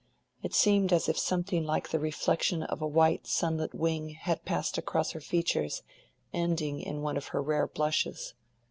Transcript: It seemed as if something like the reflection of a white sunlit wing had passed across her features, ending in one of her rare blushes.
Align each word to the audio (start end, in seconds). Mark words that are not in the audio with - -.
It 0.41 0.55
seemed 0.55 0.91
as 0.91 1.07
if 1.07 1.19
something 1.19 1.63
like 1.63 1.89
the 1.89 1.99
reflection 1.99 2.63
of 2.63 2.81
a 2.81 2.87
white 2.87 3.27
sunlit 3.27 3.75
wing 3.75 4.09
had 4.19 4.45
passed 4.45 4.79
across 4.79 5.11
her 5.11 5.21
features, 5.21 5.83
ending 6.33 6.79
in 6.81 7.03
one 7.03 7.17
of 7.17 7.27
her 7.27 7.39
rare 7.43 7.67
blushes. 7.67 8.33